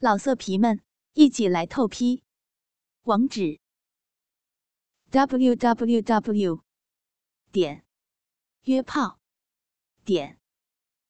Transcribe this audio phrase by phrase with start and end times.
[0.00, 0.80] 老色皮们，
[1.14, 2.22] 一起来透批！
[3.02, 3.58] 网址
[5.10, 6.62] ：w w w
[7.50, 7.84] 点
[8.62, 9.18] 约炮
[10.04, 10.38] 点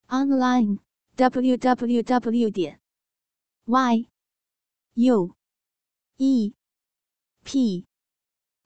[0.06, 0.78] online
[1.16, 2.80] w w w 点
[3.66, 4.08] y
[4.94, 5.36] u
[6.16, 6.54] e
[7.44, 7.86] p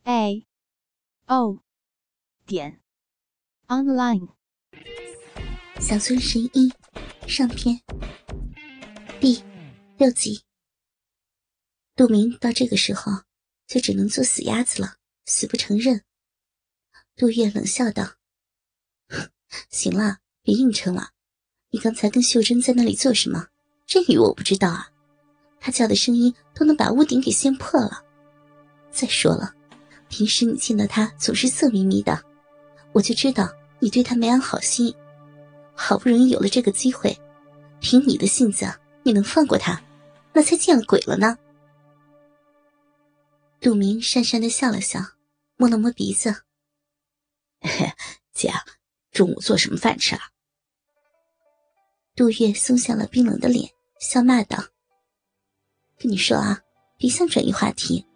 [0.04, 0.46] a
[1.26, 1.58] o
[2.46, 2.80] 点
[3.66, 4.28] online。
[5.80, 6.72] 小村十一
[7.26, 7.82] 上篇
[9.20, 9.51] b。
[10.02, 10.42] 六集，
[11.94, 13.12] 杜明到这个时候
[13.68, 16.02] 就只能做死鸭子了，死不承认。
[17.14, 18.14] 杜月冷笑道
[19.70, 21.10] ：“行了，别硬撑了。
[21.70, 23.46] 你刚才跟秀珍在那里做什么？
[23.86, 24.90] 这语我不知道啊。
[25.60, 28.04] 她叫的声音都能把屋顶给掀破了。
[28.90, 29.54] 再说了，
[30.08, 32.20] 平时你见到她总是色眯眯的，
[32.90, 34.92] 我就知道你对她没安好心。
[35.76, 37.16] 好不容易有了这个机会，
[37.78, 38.66] 凭你的性子，
[39.04, 39.80] 你能放过她？”
[40.32, 41.36] 那才见鬼了呢！
[43.60, 45.00] 杜明讪讪的笑了笑，
[45.56, 46.42] 摸了摸鼻子
[48.32, 48.50] ：“姐，
[49.12, 50.22] 中午做什么饭吃啊？”
[52.16, 54.58] 杜月松下了冰冷的脸，笑骂道
[55.98, 56.60] ：“跟你说啊，
[56.98, 58.06] 别想转移话题。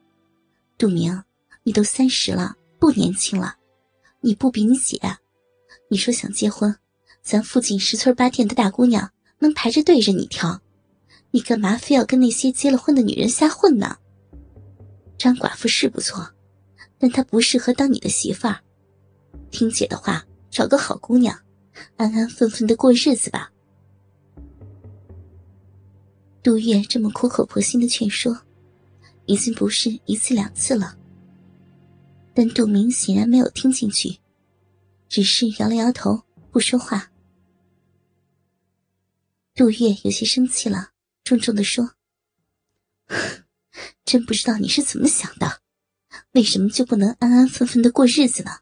[0.76, 1.22] 杜明，
[1.62, 3.56] 你都三十了，不年轻了。
[4.20, 4.98] 你不比你姐，
[5.88, 6.76] 你说想结婚，
[7.22, 10.60] 咱附近十村八店的大姑娘能排着队着你挑。”
[11.30, 13.98] 你干嘛非要跟那些结了婚的女人瞎混呢？
[15.18, 16.30] 张寡妇是不错，
[16.98, 18.60] 但她不适合当你的媳妇儿。
[19.50, 21.38] 听姐的话，找个好姑娘，
[21.96, 23.50] 安安分分的过日子吧。
[26.42, 28.38] 杜月这么苦口婆心的劝说，
[29.26, 30.96] 已经不是一次两次了。
[32.32, 34.18] 但杜明显然没有听进去，
[35.08, 37.10] 只是摇了摇头，不说话。
[39.54, 40.90] 杜月有些生气了。
[41.26, 41.96] 重重的说
[44.06, 45.60] ：“真不知道你是怎么想的，
[46.30, 48.60] 为什么就不能安安分分的过日子呢？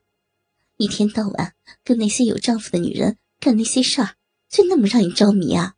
[0.78, 4.16] 一天到晚跟那些有丈夫的女人干那些事儿，
[4.48, 5.74] 就那么让你着迷啊？”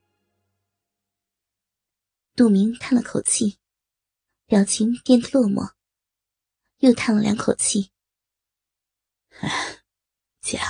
[2.36, 3.58] 杜明叹了口气，
[4.46, 5.72] 表情变得落寞，
[6.78, 7.90] 又叹了两口气：“，
[10.40, 10.60] 姐，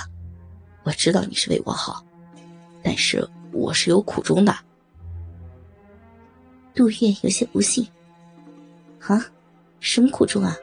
[0.83, 2.03] 我知道你是为我好，
[2.83, 4.57] 但是我是有苦衷的。”
[6.77, 7.83] 杜月有些不信，
[8.99, 9.19] 啊，
[9.79, 10.55] 什么苦衷啊？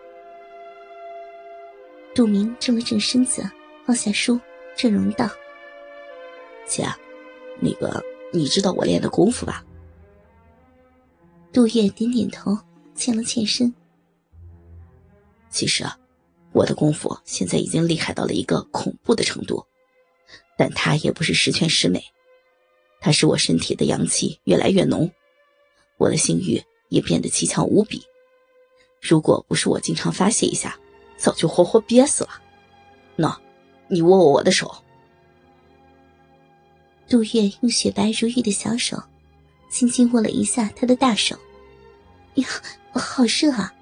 [2.14, 3.42] 杜明正了正身子，
[3.84, 4.38] 放下书，
[4.76, 5.28] 正容道
[6.68, 6.86] ：“姐，
[7.58, 8.00] 那个
[8.32, 9.64] 你知道我练的功夫吧？”
[11.52, 12.56] 杜月点点头，
[12.94, 13.74] 欠了欠身。
[15.50, 15.98] 其实啊，
[16.52, 19.66] 我的功夫现在已经厉害到了一个恐怖的程度，
[20.56, 22.00] 但它也不是十全十美，
[23.00, 25.10] 它使我身体的阳气越来越浓。
[25.96, 28.02] 我的性欲也变得奇强无比，
[29.00, 30.78] 如果不是我经常发泄一下，
[31.16, 32.30] 早就活活憋死了。
[33.16, 33.36] 喏，
[33.88, 34.74] 你握握我的手。
[37.08, 39.00] 杜月用雪白如玉的小手，
[39.68, 41.38] 轻轻握了一下他的大手。
[42.34, 42.46] 呀，
[42.92, 43.72] 好热啊！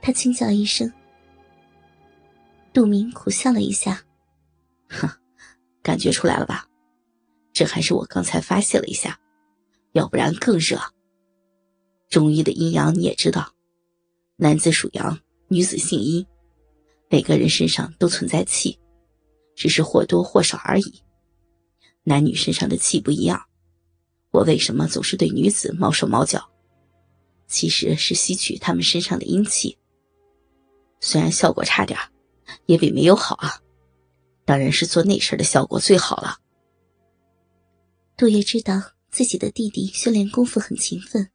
[0.00, 0.92] 他轻叫一声。
[2.72, 4.02] 杜明苦笑了一下，
[4.88, 5.08] 哼，
[5.82, 6.68] 感觉出来了吧？
[7.52, 9.18] 这还是我刚才发泄了一下。
[9.94, 10.78] 要不然更热。
[12.10, 13.54] 中医的阴阳你也知道，
[14.36, 15.18] 男子属阳，
[15.48, 16.26] 女子性阴，
[17.08, 18.78] 每个人身上都存在气，
[19.54, 21.02] 只是或多或少而已。
[22.02, 23.40] 男女身上的气不一样，
[24.32, 26.50] 我为什么总是对女子毛手毛脚？
[27.46, 29.78] 其实是吸取他们身上的阴气。
[31.00, 31.98] 虽然效果差点
[32.66, 33.60] 也比没有好啊。
[34.44, 36.38] 当然是做那事的效果最好了。
[38.16, 38.93] 杜月知道。
[39.14, 41.30] 自己的弟弟修炼功夫很勤奋，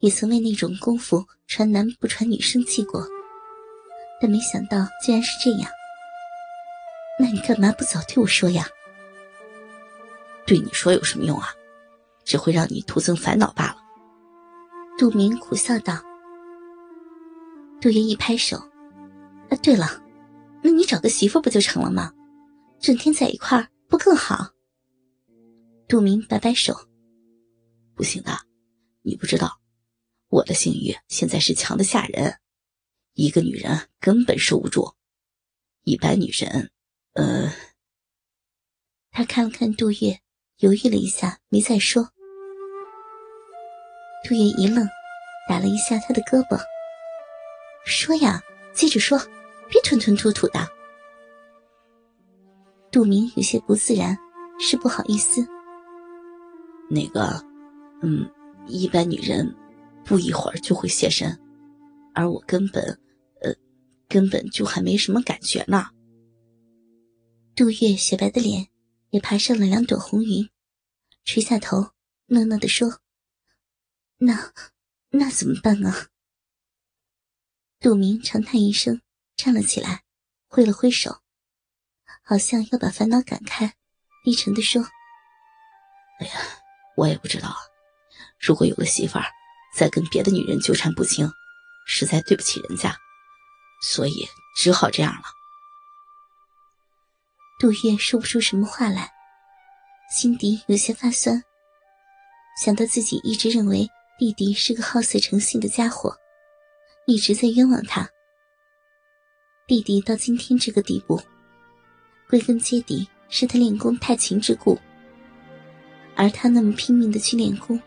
[0.00, 3.02] 也曾为那种功夫传男不传女生气过，
[4.20, 5.70] 但没想到竟然是这样。
[7.18, 8.66] 那你干嘛不早对我说呀？
[10.46, 11.48] 对你说有什么用啊？
[12.22, 13.78] 只会让你徒增烦恼罢了。
[14.98, 15.98] 杜明苦笑道。
[17.80, 18.58] 杜月一拍手
[19.48, 20.02] ：“啊，对了，
[20.62, 22.12] 那你找个媳妇不就成了吗？
[22.78, 24.48] 整天在一块儿不更好？”
[25.86, 26.74] 杜明摆摆手
[27.94, 28.32] ：“不行的，
[29.02, 29.60] 你不知道，
[30.28, 32.38] 我的性欲现在是强的吓人，
[33.12, 34.94] 一个女人根本受不住。
[35.82, 36.70] 一般女人，
[37.12, 37.52] 呃……”
[39.12, 40.20] 他看了看杜月，
[40.58, 42.10] 犹豫了一下，没再说。
[44.24, 44.88] 杜月一愣，
[45.48, 46.58] 打了一下他的胳膊
[47.84, 48.42] ：“说呀，
[48.72, 49.18] 接着说，
[49.68, 50.66] 别吞吞吐吐的。”
[52.90, 54.16] 杜明有些不自然，
[54.58, 55.46] 是不好意思。
[56.94, 57.44] 那个，
[58.02, 58.30] 嗯，
[58.68, 59.52] 一般女人
[60.04, 61.36] 不一会儿就会现身，
[62.14, 62.82] 而我根本，
[63.42, 63.52] 呃，
[64.08, 65.90] 根本就还没什么感觉呢。
[67.56, 68.68] 杜月雪白的脸
[69.10, 70.48] 也爬上了两朵红云，
[71.24, 71.90] 垂下头，
[72.26, 73.00] 讷讷的说
[74.18, 74.52] ：“那，
[75.10, 76.08] 那怎么办啊？”
[77.80, 79.00] 杜明长叹一声，
[79.36, 80.04] 站了起来，
[80.46, 81.18] 挥了挥手，
[82.22, 83.74] 好像要把烦恼赶开，
[84.24, 84.82] 低沉的说
[86.20, 86.32] ：“哎呀，
[86.96, 87.54] 我也不知道。
[88.38, 89.24] 如果有了媳妇儿，
[89.76, 91.30] 再跟别的女人纠缠不清，
[91.86, 92.96] 实在对不起人家，
[93.82, 95.22] 所以只好这样了。”
[97.58, 99.10] 杜月说不出什么话来，
[100.10, 101.42] 心底有些发酸。
[102.62, 103.88] 想到自己一直认为
[104.18, 106.16] 弟弟是个好色成性的家伙，
[107.06, 108.08] 一直在冤枉他。
[109.66, 111.20] 弟弟到今天这个地步，
[112.28, 114.78] 归根结底是他练功太勤之故。
[116.16, 117.80] 而他那么拼命的去练功，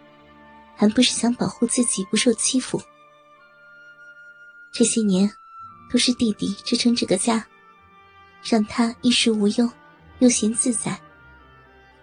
[0.75, 2.81] 还不是想保护自己不受欺负？
[4.71, 5.31] 这些年，
[5.91, 7.45] 都是弟弟支撑这个家。
[8.44, 9.69] 让他衣食无忧，
[10.19, 10.97] 悠闲自在。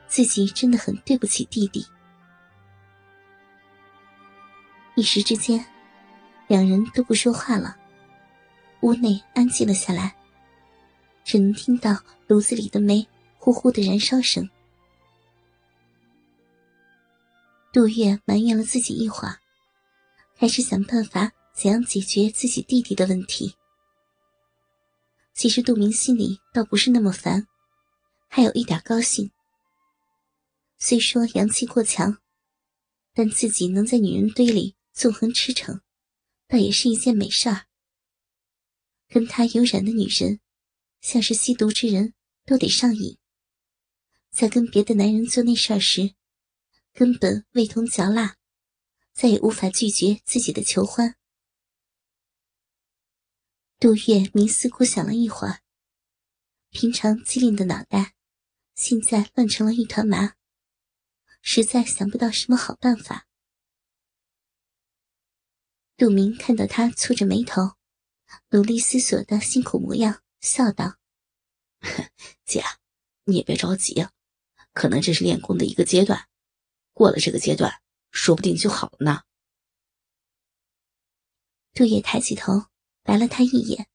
[0.07, 1.87] 自己真的很对不起弟弟。
[4.95, 5.65] 一时之间，
[6.47, 7.77] 两人都不说话了，
[8.81, 10.15] 屋内安静了下来，
[11.25, 11.97] 只能听到
[12.27, 13.07] 炉子里的煤
[13.39, 14.49] 呼呼的燃烧声。
[17.75, 19.37] 杜月埋怨了自己一会儿，
[20.39, 23.57] 开始想办法怎样解决自己弟弟的问题。
[25.35, 27.49] 其实杜明心里倒不是那么烦，
[28.29, 29.29] 还有一点高兴。
[30.79, 32.17] 虽说阳气过强，
[33.13, 35.81] 但自己能在女人堆里纵横驰骋，
[36.47, 37.67] 倒也是一件美事儿。
[39.09, 40.39] 跟他有染的女人，
[41.01, 42.15] 像是吸毒之人，
[42.47, 43.19] 都得上瘾。
[44.31, 46.15] 在跟别的男人做那事儿时，
[46.95, 48.37] 根本味同嚼蜡，
[49.13, 51.17] 再也无法拒绝自己的求欢。
[53.81, 55.61] 杜月冥思苦想了一会儿，
[56.71, 58.15] 平常机灵的脑袋，
[58.77, 60.37] 现在乱成了一团麻，
[61.43, 63.27] 实在想不到什么好办法。
[65.97, 67.75] 杜明看到他蹙着眉头，
[68.51, 70.99] 努力思索的辛苦模样，笑道
[72.47, 72.63] ：“姐，
[73.25, 74.07] 你也别着急，
[74.73, 76.29] 可能这是练功的一个阶段，
[76.95, 79.21] 过了这个阶段，说不定就好了呢。”
[81.75, 82.65] 杜月抬起头。
[83.07, 83.87] 白了他一眼，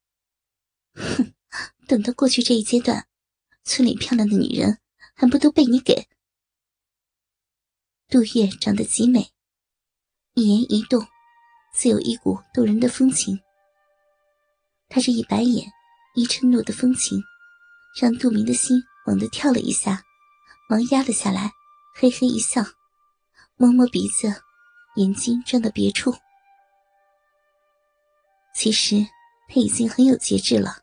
[0.93, 1.33] 哼！
[1.87, 3.07] 等到过去这一阶段，
[3.63, 4.79] 村里漂亮的女人
[5.15, 6.07] 还不都被你给？
[8.07, 9.31] 杜月长得极美，
[10.35, 11.07] 一言一动
[11.73, 13.41] 自有一股动人的风情。
[14.89, 15.67] 他这一白眼，
[16.13, 17.19] 一嗔怒的风情，
[17.99, 20.03] 让杜明的心猛地跳了一下，
[20.69, 21.51] 忙压了下来，
[21.95, 22.63] 嘿嘿一笑，
[23.61, 24.33] 摸摸鼻子，
[24.95, 26.15] 眼睛转到别处。
[28.55, 29.05] 其实
[29.49, 30.77] 他已经很有节制了，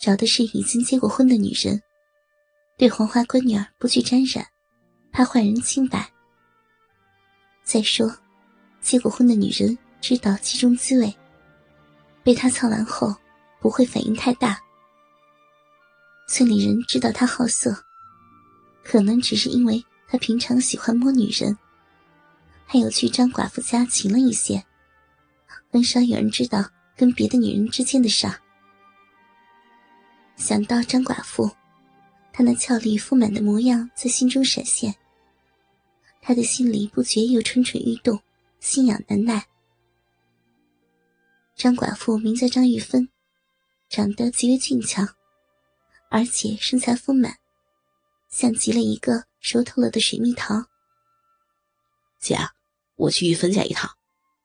[0.00, 1.80] 找的是已经结过婚的女人，
[2.76, 4.44] 对黄花闺女儿不去沾染，
[5.12, 6.10] 怕坏人清白。
[7.62, 8.12] 再说，
[8.80, 11.16] 结过婚的女人知道其中滋味，
[12.24, 13.14] 被他操完后
[13.60, 14.60] 不会反应太大。
[16.26, 17.72] 村里人知道他好色，
[18.82, 21.56] 可能只是因为他平常喜欢摸女人，
[22.66, 24.64] 还有去张寡妇家勤了一些。
[25.70, 28.26] 很少有人知道跟别的女人之间的事。
[30.34, 31.48] 想到张寡妇，
[32.32, 34.92] 她那俏丽丰满的模样在心中闪现，
[36.20, 38.20] 他的心里不觉又蠢蠢欲动，
[38.58, 39.46] 心痒难耐。
[41.54, 43.08] 张寡妇名叫张玉芬，
[43.88, 45.06] 长得极为俊俏，
[46.10, 47.36] 而且身材丰满，
[48.28, 50.66] 像极了一个熟透了的水蜜桃。
[52.20, 52.38] 姐，
[52.94, 53.96] 我去玉芬家一趟。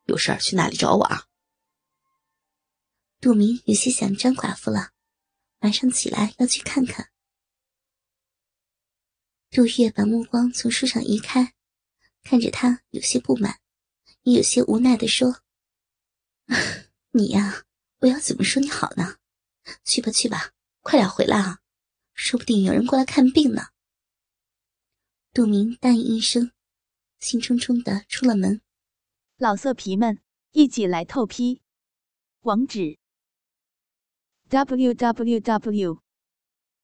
[0.05, 1.25] 有事儿去那里找我啊？
[3.19, 4.91] 杜明有些想张寡妇了，
[5.59, 7.09] 马上起来要去看看。
[9.49, 11.55] 杜月把目光从书上移开，
[12.23, 13.59] 看着他，有些不满，
[14.21, 15.41] 也有些无奈的说
[17.11, 17.63] ：“你呀，
[17.99, 19.17] 我要怎么说你好呢？
[19.83, 21.59] 去吧去吧，快点回来啊，
[22.13, 23.69] 说不定有人过来看病呢。”
[25.35, 26.53] 杜明答应一声，
[27.19, 28.61] 兴冲冲的出了门。
[29.35, 30.21] 老色皮们，
[30.53, 31.61] 一起来透批！
[32.43, 32.97] 网址
[34.47, 36.01] ：w w w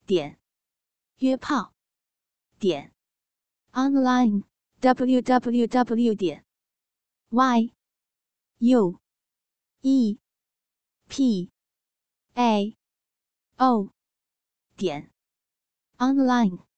[0.06, 0.38] 点
[1.20, 1.74] 约炮
[2.60, 2.94] 点
[3.72, 4.44] online
[4.82, 6.46] w w w 点
[7.30, 7.74] y
[8.58, 9.00] u
[9.80, 10.20] e
[11.08, 11.50] p
[12.34, 12.78] a
[13.56, 13.94] o
[14.76, 15.10] 点
[15.96, 16.71] online。